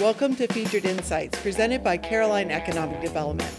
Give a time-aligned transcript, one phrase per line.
[0.00, 3.50] Welcome to Featured Insights, presented by Caroline Economic Development.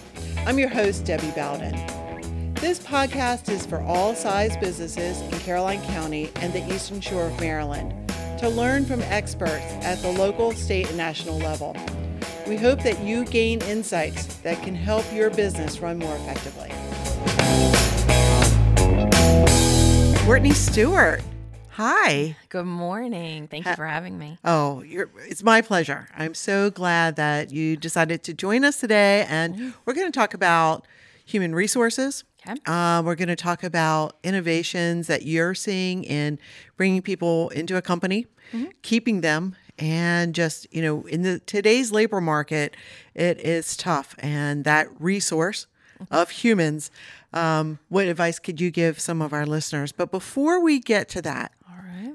[0.45, 1.73] I'm your host, Debbie Bowden.
[2.53, 7.39] This podcast is for all size businesses in Caroline County and the Eastern Shore of
[7.39, 7.91] Maryland
[8.37, 11.75] to learn from experts at the local, state, and national level.
[12.47, 16.69] We hope that you gain insights that can help your business run more effectively.
[20.23, 21.23] Courtney Stewart.
[21.77, 22.35] Hi.
[22.49, 23.47] Good morning.
[23.47, 24.39] Thank you for having me.
[24.43, 26.07] Oh, it's my pleasure.
[26.17, 29.27] I'm so glad that you decided to join us today.
[29.29, 29.69] And mm-hmm.
[29.85, 30.87] we're going to talk about
[31.23, 32.23] human resources.
[32.47, 32.59] Okay.
[32.65, 36.39] Um, we're going to talk about innovations that you're seeing in
[36.77, 38.71] bringing people into a company, mm-hmm.
[38.81, 42.75] keeping them, and just you know, in the today's labor market,
[43.13, 45.67] it is tough, and that resource
[46.09, 46.89] of humans.
[47.33, 49.91] Um, what advice could you give some of our listeners?
[49.91, 51.51] But before we get to that,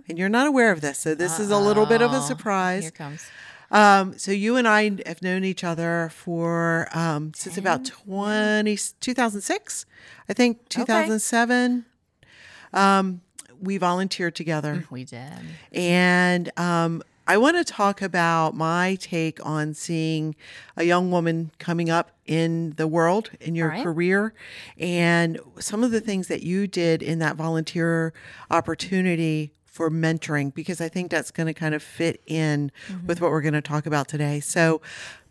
[0.08, 1.42] and you're not aware of this, so this Uh-oh.
[1.42, 2.82] is a little bit of a surprise.
[2.84, 3.24] Here comes.
[3.70, 9.86] Um, so you and I have known each other for um, since about 20, 2006,
[10.28, 11.86] I think 2007.
[12.24, 12.28] Okay.
[12.74, 13.22] Um,
[13.60, 14.84] we volunteered together.
[14.90, 15.32] We did.
[15.72, 20.34] And um, I want to talk about my take on seeing
[20.76, 23.82] a young woman coming up in the world in your right.
[23.82, 24.34] career
[24.78, 28.12] and some of the things that you did in that volunteer
[28.50, 33.06] opportunity for mentoring because I think that's going to kind of fit in mm-hmm.
[33.06, 34.38] with what we're going to talk about today.
[34.38, 34.82] So,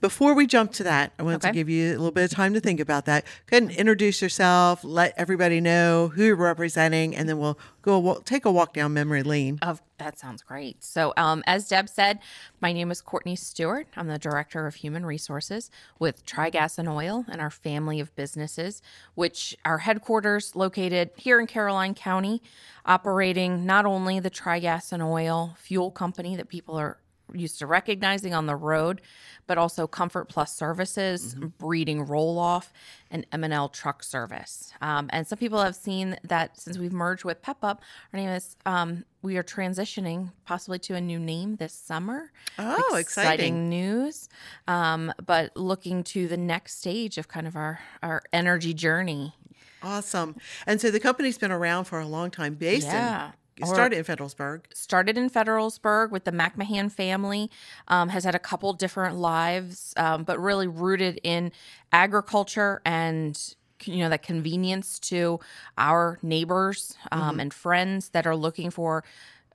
[0.01, 1.49] before we jump to that, I wanted okay.
[1.49, 3.23] to give you a little bit of time to think about that.
[3.45, 7.99] Go ahead and introduce yourself, let everybody know who you're representing, and then we'll go
[7.99, 9.59] we'll take a walk down memory lane.
[9.61, 10.83] Oh, that sounds great.
[10.83, 12.19] So, um, as Deb said,
[12.59, 13.87] my name is Courtney Stewart.
[13.95, 18.81] I'm the Director of Human Resources with Trigas and Oil and our family of businesses,
[19.13, 22.41] which our headquarters located here in Caroline County,
[22.87, 26.97] operating not only the Trigas and Oil fuel company that people are
[27.33, 29.01] used to recognizing on the road,
[29.47, 31.47] but also Comfort Plus Services, mm-hmm.
[31.57, 32.71] Breeding Roll Off,
[33.09, 34.73] and M&L Truck Service.
[34.81, 37.81] Um, and some people have seen that since we've merged with Pep Up,
[38.13, 42.31] our name is um, we are transitioning possibly to a new name this summer.
[42.57, 44.29] Oh, exciting, exciting news!
[44.67, 49.35] Um, but looking to the next stage of kind of our our energy journey.
[49.83, 50.35] Awesome.
[50.67, 53.27] And so the company's been around for a long time, based yeah.
[53.27, 53.31] in
[53.67, 54.61] started in Federalsburg.
[54.73, 57.49] Started in Federalsburg with the McMahon family.
[57.87, 61.51] Um, has had a couple different lives, um, but really rooted in
[61.91, 63.55] agriculture and
[63.85, 65.39] you know that convenience to
[65.77, 67.39] our neighbors um, mm-hmm.
[67.39, 69.03] and friends that are looking for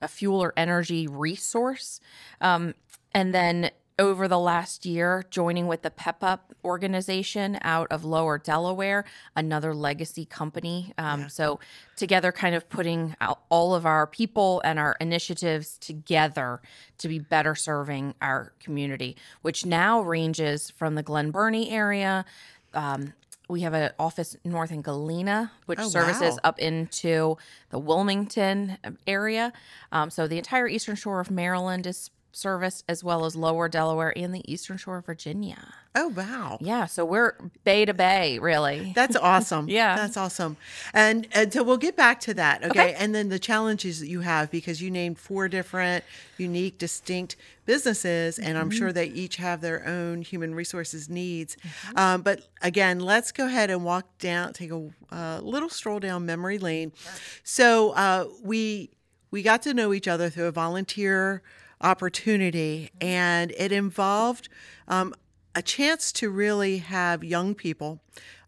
[0.01, 1.99] a fuel or energy resource.
[2.41, 2.75] Um,
[3.13, 8.37] and then over the last year joining with the Pep Up organization out of Lower
[8.37, 10.93] Delaware, another legacy company.
[10.97, 11.27] Um, yeah.
[11.27, 11.59] So,
[11.95, 13.15] together, kind of putting
[13.49, 16.61] all of our people and our initiatives together
[16.99, 22.25] to be better serving our community, which now ranges from the Glen Burnie area.
[22.73, 23.13] Um,
[23.49, 26.39] we have an office north in Galena, which oh, services wow.
[26.43, 27.37] up into
[27.69, 28.77] the Wilmington
[29.07, 29.53] area.
[29.91, 34.13] Um, so the entire eastern shore of Maryland is service as well as lower Delaware
[34.15, 35.73] and the eastern shore of Virginia.
[35.95, 36.59] Oh, wow.
[36.61, 36.85] Yeah.
[36.85, 38.91] So we're bay to bay, really.
[38.93, 39.67] That's awesome.
[39.67, 39.95] yeah.
[39.95, 40.57] That's awesome.
[40.93, 42.63] And, and so we'll get back to that.
[42.63, 42.69] Okay?
[42.69, 42.93] okay.
[42.93, 46.03] And then the challenges that you have because you named four different
[46.37, 48.77] unique, distinct businesses, and I'm mm-hmm.
[48.77, 51.55] sure they each have their own human resources needs.
[51.55, 51.97] Mm-hmm.
[51.97, 56.25] Um, but again, let's go ahead and walk down, take a uh, little stroll down
[56.25, 56.91] memory lane.
[56.95, 57.11] Sure.
[57.43, 58.91] So uh, we
[59.31, 61.41] we got to know each other through a volunteer
[61.81, 64.49] opportunity, and it involved
[64.87, 65.13] um,
[65.55, 67.99] a chance to really have young people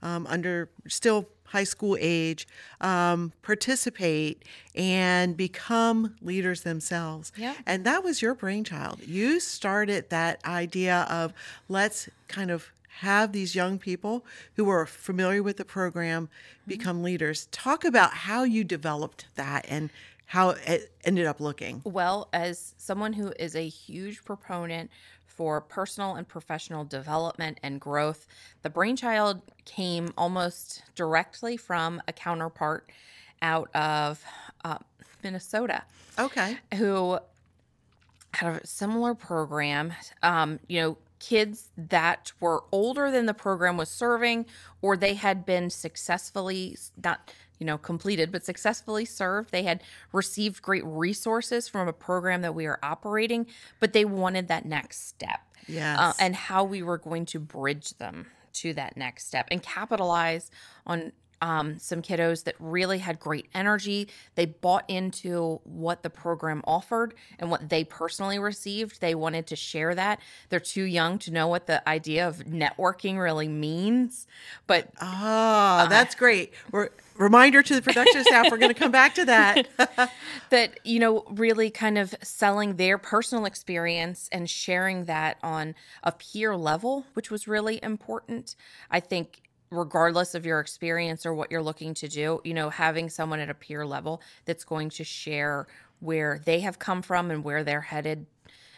[0.01, 2.47] um, under still high school age
[2.79, 4.44] um, participate
[4.75, 7.31] and become leaders themselves.
[7.35, 7.56] Yeah.
[7.66, 9.01] And that was your brainchild.
[9.06, 11.34] You started that idea of
[11.68, 14.25] let's kind of have these young people
[14.56, 16.69] who are familiar with the program mm-hmm.
[16.69, 17.06] become mm-hmm.
[17.06, 17.47] leaders.
[17.51, 19.89] Talk about how you developed that and
[20.29, 21.81] how it ended up looking.
[21.84, 24.91] Well, as someone who is a huge proponent
[25.25, 28.27] for personal and professional development and growth,
[28.62, 32.92] the brainchild came almost directly from a counterpart
[33.42, 34.24] out of
[34.63, 34.77] uh,
[35.24, 35.81] Minnesota.
[36.19, 36.57] Okay.
[36.75, 37.18] Who
[38.36, 39.94] had a similar program.
[40.21, 44.45] Um, you know, kids that were older than the program was serving,
[44.80, 49.51] or they had been successfully not you know, completed but successfully served.
[49.51, 53.45] They had received great resources from a program that we are operating,
[53.79, 55.41] but they wanted that next step.
[55.67, 56.00] Yes.
[56.00, 60.50] Uh, and how we were going to bridge them to that next step and capitalize
[60.88, 61.11] on
[61.41, 64.07] um, some kiddos that really had great energy.
[64.36, 69.01] They bought into what the program offered and what they personally received.
[69.01, 70.19] They wanted to share that.
[70.50, 74.27] They're too young to know what the idea of networking really means.
[74.68, 76.53] But ah, that's great.
[76.71, 76.89] We're,
[77.19, 79.68] reminder to the production staff we're going to come back to that
[80.50, 86.13] that you know really kind of selling their personal experience and sharing that on a
[86.13, 88.56] peer level which was really important
[88.89, 93.10] i think regardless of your experience or what you're looking to do, you know, having
[93.10, 95.68] someone at a peer level that's going to share
[96.00, 98.25] where they have come from and where they're headed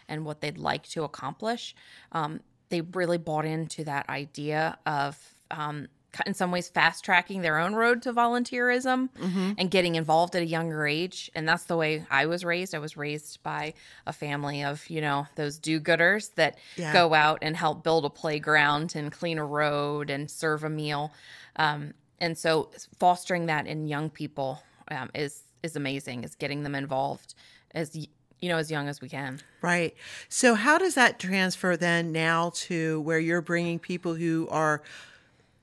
[0.08, 1.76] and what they'd like to accomplish.
[2.12, 5.18] Um, they really bought into that idea of
[5.52, 5.88] um,
[6.26, 9.52] in some ways fast tracking their own road to volunteerism mm-hmm.
[9.58, 11.32] and getting involved at a younger age.
[11.36, 12.76] And that's the way i was raised.
[12.76, 13.74] I was raised by
[14.06, 16.94] a family of you know those do-gooders that yeah.
[16.94, 21.12] go out and help build a playground and clean a road and serve a meal.
[21.56, 26.76] Um, and so fostering that in young people um, is is amazing is getting them
[26.76, 27.36] involved
[27.74, 29.40] as you know as young as we can.
[29.62, 29.96] Right.
[30.28, 34.82] So how does that transfer then now to where you're bringing people who are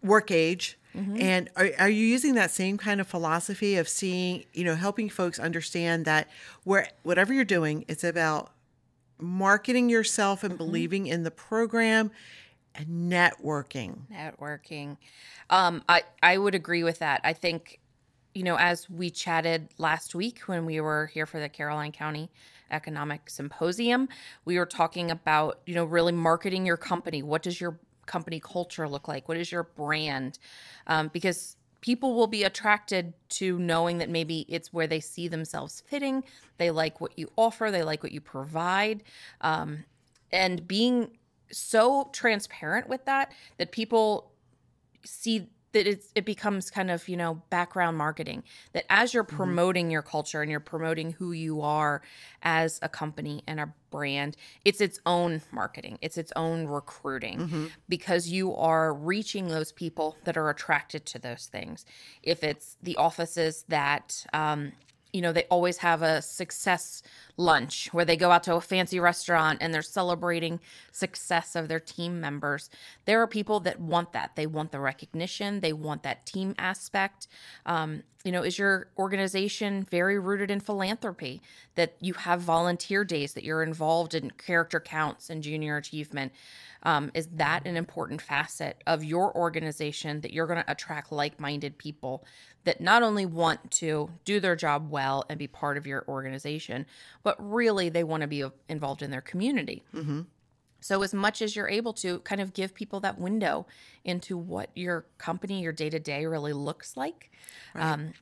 [0.03, 0.79] work age.
[0.97, 1.21] Mm-hmm.
[1.21, 5.09] And are, are you using that same kind of philosophy of seeing, you know, helping
[5.09, 6.29] folks understand that
[6.65, 8.51] where whatever you're doing, it's about
[9.21, 10.65] marketing yourself and mm-hmm.
[10.65, 12.11] believing in the program
[12.75, 14.09] and networking.
[14.11, 14.97] Networking.
[15.51, 17.21] Um, I, I would agree with that.
[17.23, 17.81] I think,
[18.35, 22.31] you know, as we chatted last week when we were here for the Caroline County
[22.71, 24.09] Economic Symposium,
[24.45, 27.23] we were talking about, you know, really marketing your company.
[27.23, 27.79] What does your
[28.09, 29.29] company culture look like?
[29.29, 30.41] What is your brand?
[30.89, 35.83] Um, because people will be attracted to knowing that maybe it's where they see themselves
[35.87, 36.25] fitting.
[36.57, 39.05] They like what you offer, they like what you provide.
[39.41, 39.85] Um,
[40.33, 41.11] and being
[41.53, 44.33] so transparent with that, that people
[45.05, 48.43] see that it's it becomes kind of you know background marketing
[48.73, 49.37] that as you're mm-hmm.
[49.37, 49.93] promoting mm-hmm.
[49.93, 52.03] your culture and you're promoting who you are
[52.43, 57.67] as a company and a brand it's its own marketing it's its own recruiting mm-hmm.
[57.89, 61.85] because you are reaching those people that are attracted to those things
[62.23, 64.73] if it's the offices that um,
[65.13, 67.03] you know, they always have a success
[67.37, 70.61] lunch where they go out to a fancy restaurant and they're celebrating
[70.93, 72.69] success of their team members.
[73.05, 74.33] There are people that want that.
[74.37, 77.29] They want the recognition, they want that team aspect.
[77.65, 81.41] Um, you know, is your organization very rooted in philanthropy?
[81.77, 86.33] That you have volunteer days, that you're involved in character counts and junior achievement?
[86.83, 91.41] Um, is that an important facet of your organization that you're going to attract like
[91.41, 92.25] minded people
[92.69, 96.85] that not only want to do their job well and be part of your organization,
[97.23, 99.85] but really they want to be involved in their community?
[99.95, 100.21] Mm-hmm.
[100.81, 103.67] So, as much as you're able to, kind of give people that window
[104.05, 107.33] into what your company, your day to day really looks like.
[107.75, 107.85] Right.
[107.85, 108.13] Um,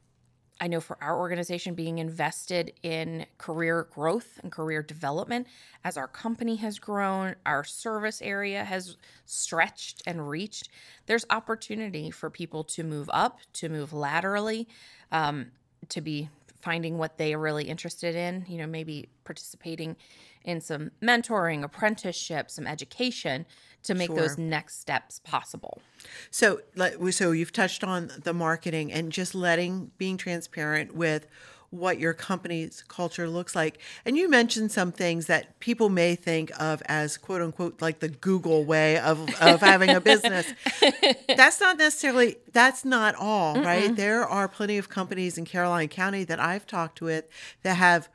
[0.61, 5.47] I know for our organization being invested in career growth and career development
[5.85, 10.71] as our company has grown, our service area has stretched and reached,
[11.07, 14.67] there's opportunity for people to move up, to move laterally,
[15.13, 15.47] um,
[15.91, 16.31] to be
[16.63, 19.95] finding what they are really interested in, you know, maybe participating
[20.45, 23.45] in some mentoring, apprenticeship, some education
[23.87, 24.17] to make sure.
[24.17, 25.81] those next steps possible.
[26.31, 26.61] So,
[27.11, 31.27] so you've touched on the marketing and just letting being transparent with
[31.71, 33.79] what your company's culture looks like.
[34.05, 38.09] And you mentioned some things that people may think of as quote unquote like the
[38.09, 40.53] Google way of, of having a business.
[41.29, 43.65] that's not necessarily that's not all, Mm-mm.
[43.65, 43.95] right?
[43.95, 47.27] There are plenty of companies in Caroline County that I've talked with
[47.63, 48.09] that have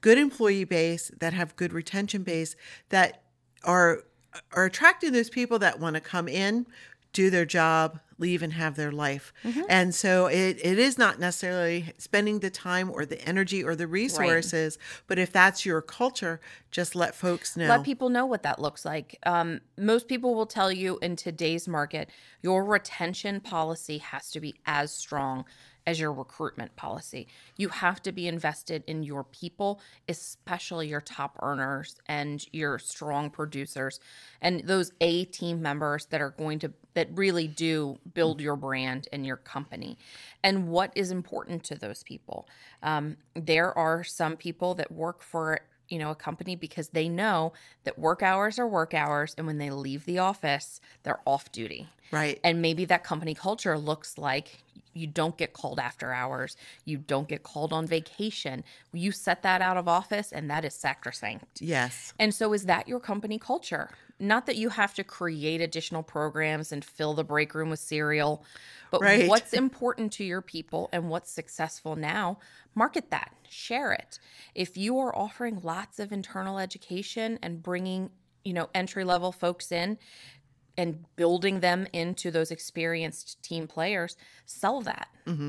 [0.00, 2.54] good employee base, that have good retention base,
[2.90, 3.22] that
[3.64, 4.04] are
[4.52, 6.66] are attracting those people that want to come in,
[7.12, 9.32] do their job, leave and have their life.
[9.44, 9.62] Mm-hmm.
[9.68, 13.86] And so it, it is not necessarily spending the time or the energy or the
[13.86, 15.02] resources, right.
[15.06, 17.68] but if that's your culture, just let folks know.
[17.68, 19.18] Let people know what that looks like.
[19.24, 22.10] Um, most people will tell you in today's market,
[22.42, 25.44] your retention policy has to be as strong
[25.88, 27.26] as your recruitment policy.
[27.56, 33.30] You have to be invested in your people, especially your top earners and your strong
[33.30, 33.98] producers
[34.42, 39.08] and those A team members that are going to that really do build your brand
[39.14, 39.96] and your company.
[40.44, 42.46] And what is important to those people?
[42.82, 47.54] Um, there are some people that work for you know a company because they know
[47.84, 51.88] that work hours are work hours and when they leave the office they're off duty
[52.10, 54.62] right and maybe that company culture looks like
[54.94, 56.56] you don't get called after hours.
[56.84, 58.64] You don't get called on vacation.
[58.92, 61.60] You set that out of office, and that is sacrosanct.
[61.60, 62.12] Yes.
[62.18, 63.90] And so, is that your company culture?
[64.20, 68.44] not that you have to create additional programs and fill the break room with cereal,
[68.90, 69.28] but Right.
[69.28, 72.38] what's important to your people and what's successful now,
[72.74, 74.18] market that, share it.
[74.54, 78.10] If you are offering lots of internal education and bringing,
[78.44, 79.98] you know, entry level folks in
[80.78, 84.16] and building them into those experienced team players,
[84.46, 85.08] sell that.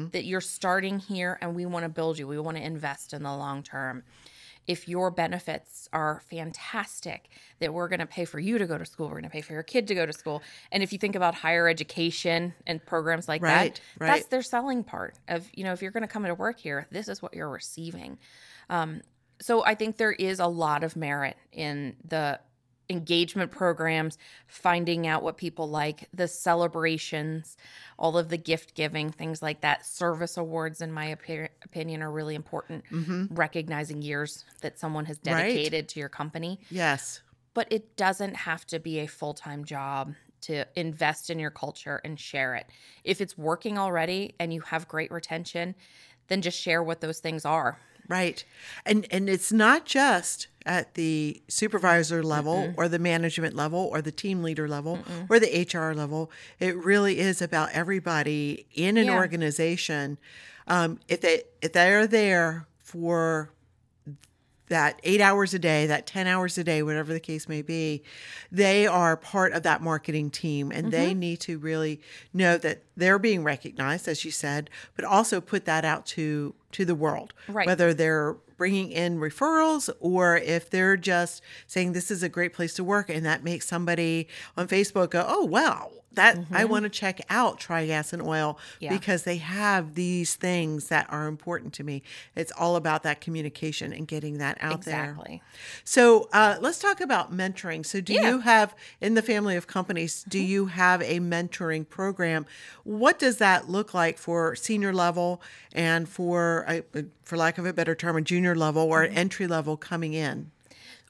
[0.10, 2.28] That you're starting here and we want to build you.
[2.28, 4.04] We want to invest in the long term.
[4.68, 8.86] If your benefits are fantastic, that we're going to pay for you to go to
[8.86, 10.44] school, we're going to pay for your kid to go to school.
[10.72, 14.14] And if you think about higher education and programs like Right, that, right.
[14.16, 16.86] that's their selling part of, you know, if you're going to come into work here,
[16.92, 18.20] this is what you're receiving.
[18.70, 19.02] Um,
[19.42, 22.40] so I think there is a lot of merit in the
[22.90, 24.18] engagement programs,
[24.48, 27.56] finding out what people like, the celebrations,
[27.98, 29.86] all of the gift giving, things like that.
[29.86, 32.84] Service awards, in my opi- opinion, are really important.
[33.30, 35.34] Recognizing years that someone has Mm-hmm.
[35.36, 35.48] Right.
[35.50, 36.60] dedicated to your company.
[36.70, 37.22] Yes.
[37.54, 42.00] But it doesn't have to be a full time job to invest in your culture
[42.06, 42.66] and share it.
[43.04, 45.76] If it's working already and you have great retention,
[46.30, 47.78] then just share what those things are.
[48.10, 48.44] Right.
[48.86, 54.12] And and it's not just at the supervisor level or the management level or the
[54.12, 55.00] team leader level
[55.30, 56.30] or the HR level.
[56.60, 59.16] It really is about everybody in an Yeah.
[59.16, 60.18] organization.
[60.68, 63.52] Um, if they if they are there for
[64.68, 68.04] that eight hours a day, that 10 hours a day, whatever the case may be,
[68.52, 71.20] they are part of that marketing team and they Mm-hmm.
[71.20, 72.00] need to really
[72.34, 76.86] know that they're being recognized, as you said, but also put that out to to
[76.86, 77.34] the world.
[77.48, 77.66] Right.
[77.66, 82.74] Whether they're bringing in referrals or if they're just saying this is a great place
[82.76, 84.28] to work and that makes somebody
[84.58, 88.84] on Facebook go, oh, wow, that I want to check out Trigas and Oil Mm-hmm.
[88.86, 88.90] Yeah.
[88.92, 92.02] because they have these things that are important to me.
[92.36, 95.12] It's all about that communication and getting that out there.
[95.12, 95.42] Exactly.
[95.86, 97.86] So uh, let's talk about mentoring.
[97.86, 98.20] So, do Yeah.
[98.24, 98.30] Mm-hmm.
[98.30, 100.26] you have in the family of companies?
[100.28, 102.46] Do you have a mentoring program?
[102.90, 105.44] What does that look like for senior level
[105.74, 106.84] and for,
[107.24, 109.12] for lack of a better term, a junior level or Mm-hmm.
[109.12, 110.50] an entry level coming in?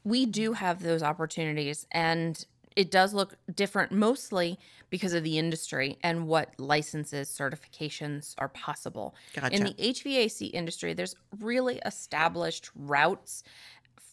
[0.06, 2.46] we do have those opportunities and
[2.76, 4.58] it does look different mostly
[4.90, 9.14] because of the industry and what licenses certifications are possible
[9.52, 13.44] in the hvac industry there's really established routes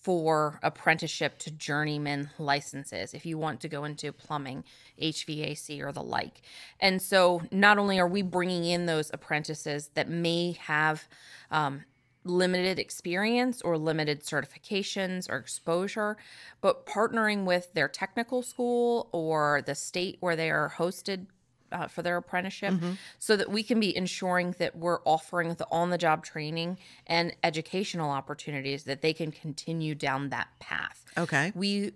[0.07, 4.63] for apprenticeship to journeyman licenses if you want to go into plumbing
[5.03, 6.43] hvac or the like.
[6.79, 11.09] And so not only are we bringing in those apprentices that may have
[11.51, 11.87] um,
[12.23, 16.17] limited experience or limited certifications or exposure,
[16.61, 21.27] but partnering with their technical school or the state where they are hosted
[21.73, 22.75] uh, for their apprenticeship
[23.19, 27.35] so that we can be ensuring that we're offering the on the job training and
[27.43, 31.05] educational opportunities that they can continue down that path.
[31.19, 31.53] Okay.
[31.55, 31.93] We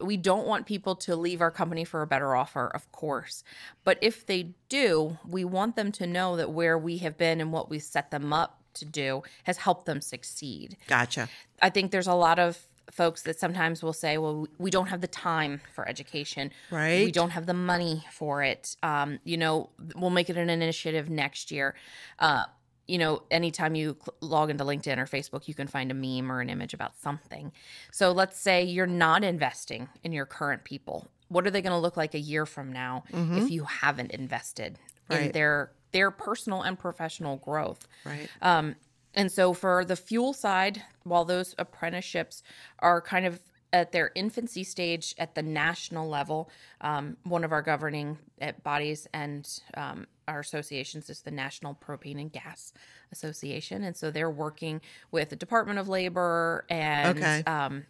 [0.00, 3.42] we don't want people to leave our company for a better offer, of course.
[3.84, 7.52] But if they do, we want them to know that where we have been and
[7.52, 10.76] what we set them up to do has helped them succeed.
[10.86, 11.28] Gotcha.
[11.62, 12.58] I think there's a lot of
[12.90, 16.52] folks that sometimes will say, well, we don't have the time for education.
[16.70, 17.04] Right.
[17.04, 18.76] We don't have the money for it.
[18.82, 21.74] Um, you know, we'll make it an initiative next year.
[22.18, 22.44] Uh,
[22.86, 26.30] you know, anytime you cl- log into LinkedIn or Facebook, you can find a meme
[26.30, 27.50] or an image about something.
[27.90, 31.08] So let's say you're not investing in your current people.
[31.28, 34.78] What are they going to look like a year from now if you haven't invested
[35.10, 37.88] in their their personal and professional growth?
[38.04, 38.28] Right.
[38.40, 38.76] Um,
[39.16, 42.42] and so for the fuel side, while those apprenticeships
[42.78, 43.40] are kind of
[43.72, 46.48] at their infancy stage at the national level,
[46.82, 52.20] um, one of our governing uh, bodies and um, our associations is the National Propane
[52.20, 52.72] and Gas
[53.12, 54.80] Association, and so they're working
[55.10, 57.42] with the Department of Labor and Okay.
[57.46, 57.84] um,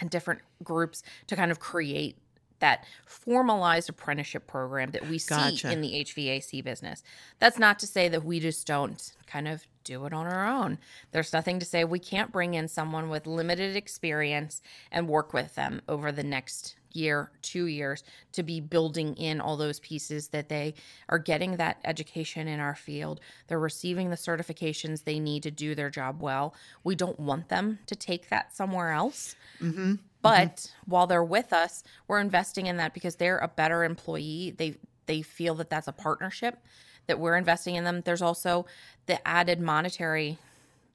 [0.00, 2.16] and different groups to kind of create
[2.60, 5.72] that formalized apprenticeship program that we see Gotcha.
[5.72, 7.02] in the HVAC business.
[7.38, 10.78] That's not to say that we just don't kind of do it on our own.
[11.12, 14.60] There's nothing to say we can't bring in someone with limited experience
[14.92, 19.56] and work with them over the next year, two years to be building in all
[19.56, 20.74] those pieces that they
[21.08, 23.20] are getting that education in our field.
[23.46, 26.54] They're receiving the certifications they need to do their job well.
[26.84, 29.36] We don't want them to take that somewhere else.
[29.60, 29.94] Mm-hmm.
[30.22, 34.54] But while they're with us, we're investing in that because they're a better employee.
[34.56, 36.58] They they feel that that's a partnership
[37.06, 38.02] that we're investing in them.
[38.04, 38.66] There's also
[39.06, 40.36] the added monetary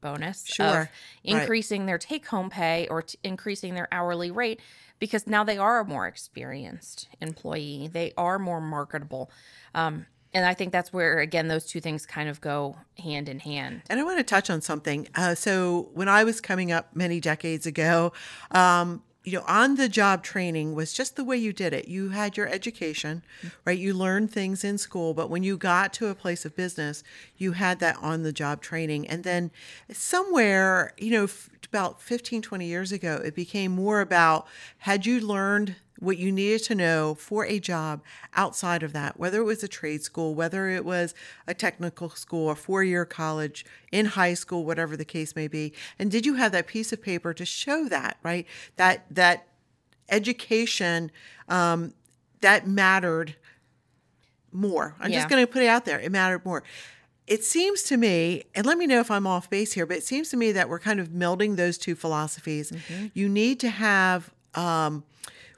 [0.01, 0.65] bonus Sure.
[0.67, 0.89] of Right.
[1.23, 4.59] increasing their take home pay or t- increasing their hourly rate
[4.99, 7.89] because now they are a more experienced employee.
[7.91, 9.31] They are more marketable.
[9.73, 13.39] Um, and I think that's where again those two things kind of go hand in
[13.39, 13.81] hand.
[13.89, 15.07] And I want to touch on something.
[15.15, 18.13] Uh, so when I was coming up many decades ago,
[18.51, 21.87] um, you know, on the job training was just the way you did it.
[21.87, 23.23] You had your education,
[23.63, 23.77] right?
[23.77, 27.03] You learned things in school, but when you got to a place of business,
[27.37, 29.07] you had that on the job training.
[29.07, 29.51] And then
[29.91, 34.45] somewhere, you know, f- about 15, 20 years ago, it became more about
[34.79, 38.01] had you learned what you needed to know for a job
[38.35, 41.15] outside of that, whether it was a trade school, whether it was
[41.47, 45.73] a technical school, a four year college, in high school, whatever the case may be.
[45.97, 48.45] And did you have that piece of paper to show that, right?
[48.75, 49.47] That, that
[50.09, 51.11] education
[51.47, 51.93] um,
[52.41, 53.35] that mattered
[54.51, 54.95] more.
[54.99, 55.19] I'm Yeah.
[55.19, 55.99] just going to put it out there.
[55.99, 56.63] It mattered more.
[57.25, 60.03] It seems to me, and let me know if I'm off base here, but it
[60.03, 62.73] seems to me that we're kind of melding those two philosophies.
[63.13, 65.05] You need to have, um,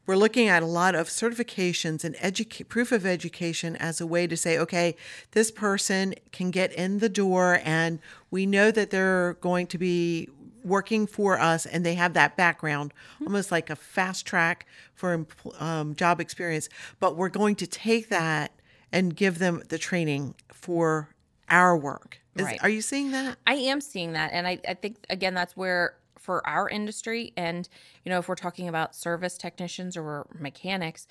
[0.05, 4.27] we're looking at a lot of certifications and educa- proof of education as a way
[4.27, 4.95] to say, okay,
[5.31, 10.29] this person can get in the door and we know that they're going to be
[10.63, 15.25] working for us and they have that background, almost like a fast track for
[15.59, 16.69] um, job experience.
[16.99, 18.51] But we're going to take that
[18.91, 21.09] and give them the training for
[21.49, 22.19] our work.
[22.35, 22.59] Is, Right.
[22.63, 23.37] Are you seeing that?
[23.47, 24.31] I am seeing that.
[24.33, 25.95] And I, I think, again, that's where
[26.25, 27.69] for our industry, and,
[28.03, 31.07] you know, if we're talking about service technicians or mechanics,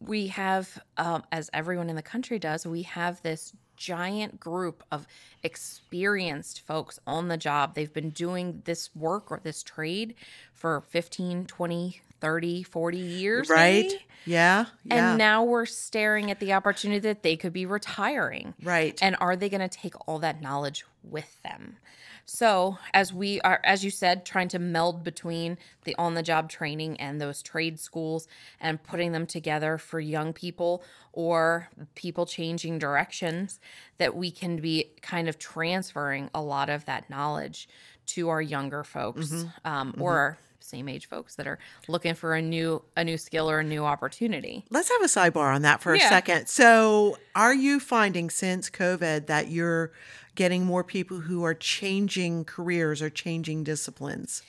[0.00, 5.06] we have, um, as everyone in the country does, we have this giant group of
[5.42, 7.74] experienced folks on the job.
[7.74, 10.14] They've been doing this work or this trade
[10.52, 13.48] for 15, 20, 30, 40 years.
[13.48, 13.84] Right?
[13.84, 14.06] maybe.
[14.26, 14.66] Yeah.
[14.84, 15.10] Yeah.
[15.10, 18.54] And now we're staring at the opportunity that they could be retiring.
[18.62, 18.98] Right.
[19.00, 21.76] And are they going to take all that knowledge with them?
[22.24, 26.48] So, as we are, as you said, trying to meld between the on the job
[26.48, 28.28] training and those trade schools
[28.60, 33.60] and putting them together for young people or people changing directions,
[33.98, 37.68] that we can be kind of transferring a lot of that knowledge
[38.06, 42.42] to our younger folks um, or our same age folks that are looking for a
[42.42, 44.64] new a new skill or a new opportunity.
[44.70, 46.08] Let's have a sidebar on that for a Yeah.
[46.08, 46.46] second.
[46.48, 49.92] So, are you finding since COVID that you're
[50.34, 54.42] getting more people who are changing careers or changing disciplines?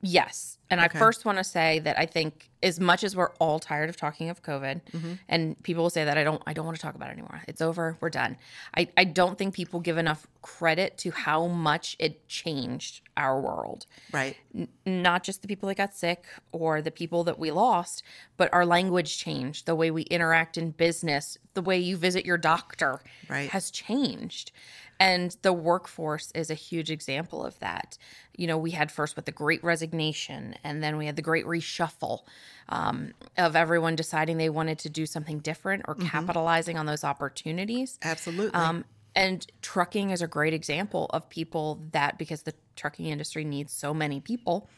[0.00, 0.58] Yes.
[0.70, 0.96] And Okay.
[0.96, 3.96] I first want to say that I think as much as we're all tired of
[3.96, 5.12] talking of COVID Mm-hmm.
[5.28, 7.42] and people will say that I don't I don't want to talk about it anymore.
[7.46, 7.96] It's over.
[8.00, 8.36] We're done.
[8.76, 13.86] I, I don't think people give enough credit to how much it changed our world.
[14.12, 14.36] Right.
[14.86, 18.02] Not just the people that got sick or the people that we lost,
[18.36, 22.38] but our language changed, the way we interact in business, the way you visit your
[22.38, 23.50] doctor Right.
[23.50, 24.52] has changed.
[25.00, 27.96] And the workforce is a huge example of that.
[28.36, 31.44] You know, we had first with the great resignation, and then we had the great
[31.46, 32.20] reshuffle
[32.68, 37.98] um, of everyone deciding they wanted to do something different or capitalizing on those opportunities.
[38.02, 38.54] Absolutely.
[38.54, 38.84] Um,
[39.14, 43.92] and trucking is a great example of people that, because the trucking industry needs so
[43.92, 44.68] many people,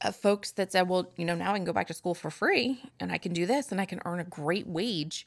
[0.00, 2.30] uh, folks that said, well, you know, now I can go back to school for
[2.30, 5.26] free and I can do this and I can earn a great wage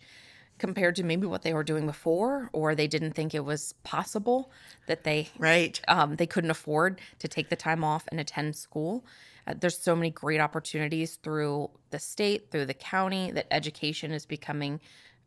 [0.58, 4.52] compared to maybe what they were doing before, or they didn't think it was possible
[4.86, 5.82] that they right.
[5.88, 9.04] um, they couldn't afford to take the time off and attend school.
[9.48, 14.26] Uh, there's so many great opportunities through the state, through the county, that education is
[14.26, 14.80] becoming,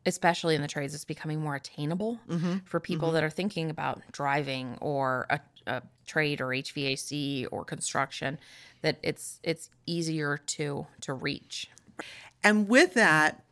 [0.07, 2.20] especially in the trades, is becoming more attainable
[2.64, 8.38] for people that are thinking about driving or a, a trade or HVAC or construction.
[8.83, 11.68] That it's it's easier to to reach.
[12.42, 13.42] And with that,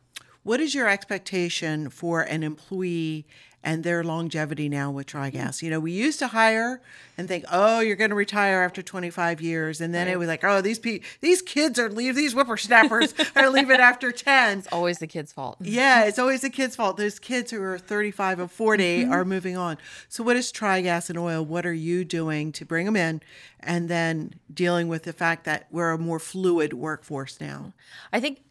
[0.43, 3.25] what is your expectation for an employee
[3.65, 5.61] and their longevity now with TriGas?
[5.61, 6.81] You know, we used to hire
[7.17, 10.43] and think, oh, you're going to retire after 25 years, and then it was like,
[10.43, 14.59] oh, these pe- these kids are leave these whippersnappers are leaving after 10.
[14.59, 15.57] It's Always the kid's fault.
[15.73, 16.97] Yeah, it's always the kids' fault.
[16.97, 19.11] Those kids who are 35 and 40 mm-hmm.
[19.11, 19.77] are moving on.
[20.09, 21.43] So, what is TriGas and Oil?
[21.43, 23.21] What are you doing to bring them in
[23.61, 27.73] and then dealing with the fact that we're a more fluid workforce now?
[28.11, 28.41] I think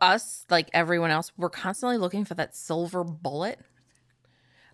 [0.00, 3.60] us, like everyone else, we're constantly looking for that silver bullet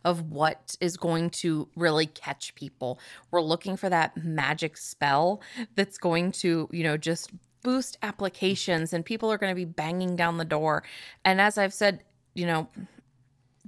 [0.05, 2.99] of what is going to really catch people.
[3.31, 5.43] We're looking for that magic spell
[5.77, 7.31] that's going to, you know, just
[7.63, 10.83] boost applications and people are going to be banging down the door.
[11.25, 12.03] And as I've said,
[12.35, 12.69] you know,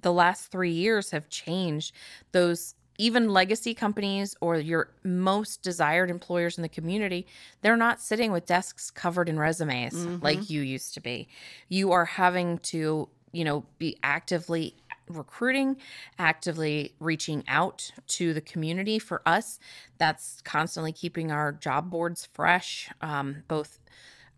[0.00, 1.94] the last three years have changed
[2.32, 7.26] those even legacy companies or your most desired employers in the community
[7.62, 11.28] they're not sitting with desks covered in resumes like you used to be.
[11.68, 14.76] You are having to you know be actively
[15.08, 15.76] recruiting
[16.18, 18.98] actively reaching out to the community.
[18.98, 19.58] For us
[19.98, 23.80] that's constantly keeping our job boards fresh um, both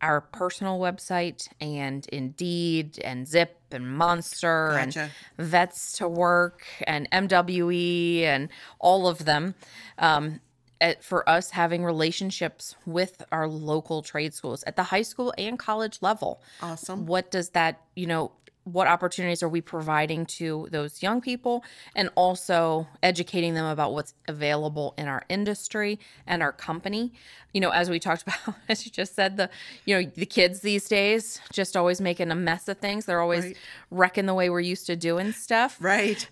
[0.02, 5.10] our personal website and Indeed and Zip and Monster Gotcha.
[5.38, 9.54] and Vets to Work and MWE and all of them.
[9.98, 10.40] Um,
[10.78, 15.58] at, for us having relationships with our local trade schools at the high school and
[15.58, 16.42] college level.
[16.60, 17.06] Awesome.
[17.06, 18.32] What does that, you know,
[18.66, 21.62] what opportunities are we providing to those young people
[21.94, 27.12] and also educating them about what's available in our industry and our company.
[27.54, 29.48] You know as we talked about as you just said the
[29.84, 33.04] you know the kids these days just always making a mess of things.
[33.06, 33.56] They're always Right.
[33.92, 35.78] wrecking the way we're used to doing stuff.
[35.80, 36.28] Right.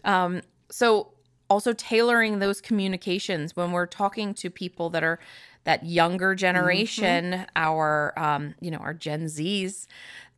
[0.70, 1.12] so
[1.48, 3.54] also tailoring those communications.
[3.54, 5.20] When we're talking to people that are
[5.62, 9.86] that younger generation our um, you know our gen z's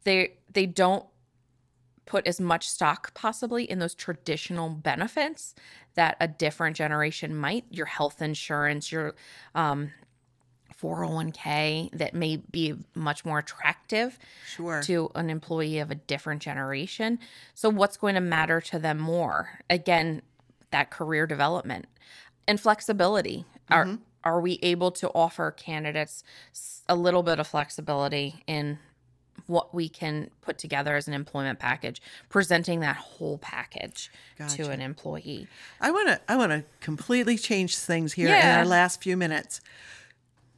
[0.05, 1.05] they they don't
[2.07, 5.55] put as much stock possibly in those traditional benefits
[5.95, 9.15] that a different generation might your health insurance your
[9.55, 9.91] um,
[10.81, 14.83] 401k that may be much more attractive Sure.
[14.83, 17.19] to an employee of a different generation.
[17.55, 19.61] So, what's going to matter to them more?
[19.71, 20.23] Again,
[20.71, 21.87] that career development
[22.47, 23.45] and flexibility.
[23.71, 26.23] Are are we able to offer candidates
[26.89, 28.79] a little bit of flexibility in
[29.47, 34.11] what we can put together as an employment package, presenting that whole package
[34.51, 35.47] to an employee?
[35.81, 39.61] I want to I want to completely change things here in our last few minutes.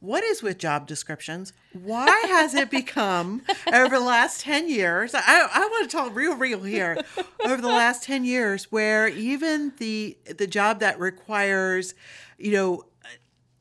[0.01, 1.51] What is with job descriptions?
[1.73, 3.41] Why has it become
[3.73, 5.13] over the last 10 years?
[5.13, 5.21] I,
[5.53, 6.97] I want to talk real real here.
[7.43, 11.95] Over the last 10 years where even the the job that requires,
[12.37, 12.83] you know,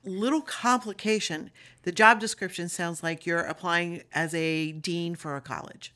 [0.08, 1.50] little complication,
[1.82, 5.92] the job description sounds like you're applying as a dean for a college.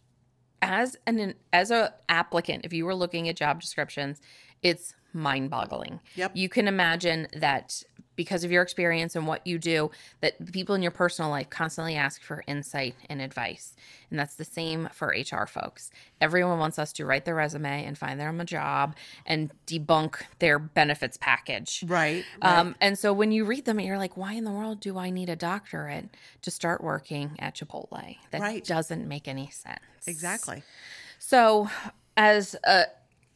[0.61, 4.21] as an as a applicant if you were looking at job descriptions
[4.63, 6.31] it's mind-boggling Yep.
[6.35, 7.83] you can imagine that
[8.17, 11.97] because of your experience and what you do that people in your personal life constantly
[11.97, 13.75] ask for insight and advice
[14.11, 17.97] and that's the same for hr folks everyone wants us to write their resume and
[17.99, 18.95] find them a job
[19.27, 22.25] and debunk their benefits package Right.
[22.43, 25.11] um, and so when you read them, you're like, why in the world do I
[25.11, 26.09] need a doctorate
[26.43, 28.17] to start working at Chipotle?
[28.31, 28.65] That Right.
[28.65, 29.79] doesn't make any sense.
[30.07, 30.63] exactly.
[31.19, 31.69] So,
[32.17, 32.85] as a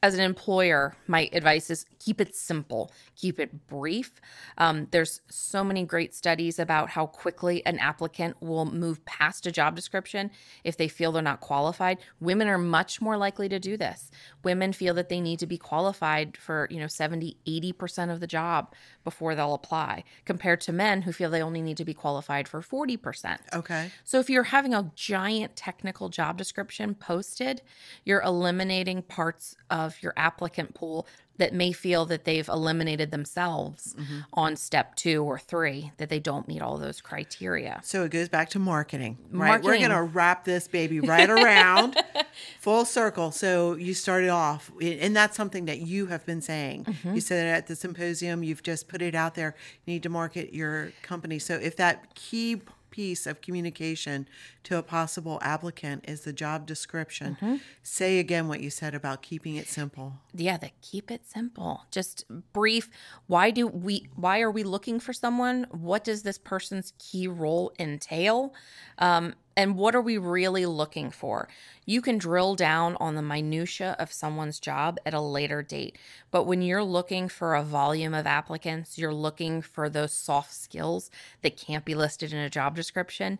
[0.02, 4.20] as an employer, my advice is keep it simple, keep it brief.
[4.58, 9.52] Um, there's so many great studies about how quickly an applicant will move past a
[9.52, 10.30] job description
[10.64, 11.98] if they feel they're not qualified.
[12.20, 14.10] Women are much more likely to do this.
[14.44, 18.26] Women feel that they need to be qualified for, you know, 70, 80% of the
[18.26, 22.48] job before they'll apply, compared to men who feel they only need to be qualified
[22.48, 23.38] for 40%.
[23.54, 23.90] Okay.
[24.04, 27.62] So if you're having a giant technical job description posted,
[28.04, 31.06] you're eliminating parts of your applicant pool
[31.38, 33.94] that may feel that they've eliminated themselves
[34.32, 37.80] on step 2 or 3 that they don't meet all those criteria.
[37.82, 39.62] So it goes back to marketing, right?
[39.62, 41.96] We're going to wrap this baby right around
[42.60, 43.30] full circle.
[43.30, 46.84] So you started off, and that's something that you have been saying.
[46.84, 47.14] Mm-hmm.
[47.14, 49.54] You said it at the symposium, you've just put it out there.
[49.84, 51.38] You need to market your company.
[51.38, 52.62] So if that key
[52.96, 54.26] piece of communication
[54.64, 57.56] to a possible applicant is the job description, Mm-hmm.
[57.82, 60.08] say again what you said about keeping it simple.
[60.34, 62.84] yeah the keep it simple just brief
[63.26, 67.66] why do we why are we looking for someone what does this person's key role
[67.78, 68.54] entail
[68.98, 71.48] um, and what are we really looking for
[71.84, 75.98] you can drill down on the minutia of someone's job at a later date
[76.30, 81.10] but when you're looking for a volume of applicants you're looking for those soft skills
[81.42, 83.38] that can't be listed in a job description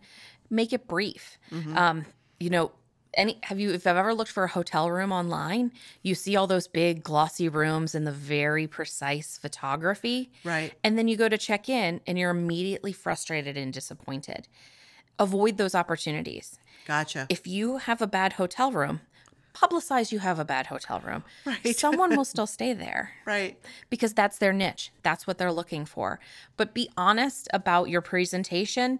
[0.49, 1.37] make it brief
[1.77, 2.05] um,
[2.39, 2.71] you know
[3.17, 5.71] any have you if I've ever looked for a hotel room online,
[6.03, 10.31] you see all those big glossy rooms and the very precise photography.
[10.43, 10.73] Right.
[10.83, 14.47] And then you go to check in and you're immediately frustrated and disappointed.
[15.19, 16.59] Avoid those opportunities.
[16.85, 17.25] Gotcha.
[17.29, 19.01] If you have a bad hotel room,
[19.57, 21.23] publicize you have a bad hotel room.
[21.45, 21.75] Right.
[21.75, 23.57] Someone will still stay there right.
[23.89, 24.91] because that's their niche.
[25.03, 26.19] That's what they're looking for.
[26.55, 28.99] But be honest about your presentation.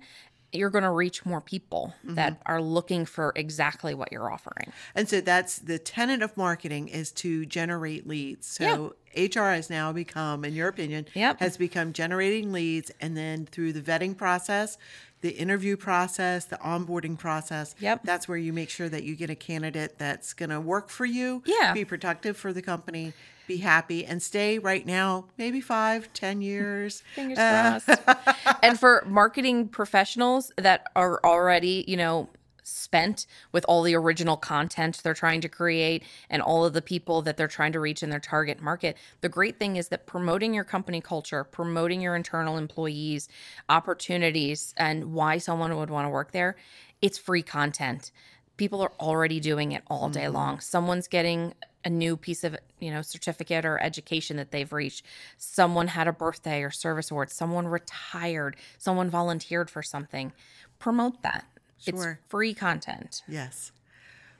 [0.53, 2.15] You're going to reach more people mm-hmm.
[2.15, 4.71] that are looking for exactly what you're offering.
[4.95, 8.47] And so that's the tenet of marketing is to generate leads.
[8.47, 11.41] So HR has now become, in your opinion, Yep.
[11.41, 14.77] has become generating leads and then through the vetting process,
[15.21, 17.73] the interview process, the onboarding process.
[17.79, 18.01] Yep.
[18.03, 21.41] That's where you make sure that you get a candidate that's gonna work for you,
[21.45, 21.73] Yeah.
[21.73, 23.13] be productive for the company,
[23.47, 27.01] be happy, and stay right now, maybe five, ten years.
[27.15, 28.01] Fingers uh, crossed.
[28.61, 32.29] and for marketing professionals that are already, you know,
[32.67, 37.21] spent with all the original content they're trying to create and all of the people
[37.21, 38.97] that they're trying to reach in their target market.
[39.21, 43.29] The great thing is that promoting your company culture, promoting your internal employees,
[43.69, 46.55] opportunities, and why someone would want to work there,
[47.01, 48.11] it's free content.
[48.57, 50.33] people are already doing it all day mm-hmm.
[50.33, 50.59] long.
[50.59, 51.53] Someone's getting
[51.85, 55.05] a new piece of, you know, certificate or education that they've reached.
[55.37, 57.29] Someone had a birthday or service award.
[57.29, 58.57] Someone retired.
[58.77, 60.33] Someone volunteered for something.
[60.79, 61.45] Promote that.
[61.79, 62.19] Sure.
[62.21, 63.21] It's free content.
[63.27, 63.71] Yes.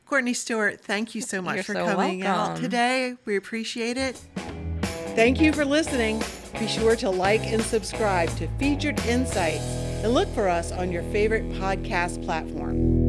[0.06, 3.16] Courtney Stewart, thank you so much You're for so coming out today.
[3.26, 4.16] We appreciate it.
[5.16, 6.24] Thank you for listening.
[6.60, 9.64] Be sure to like and subscribe to Featured Insights
[10.04, 13.08] and look for us on your favorite podcast platform.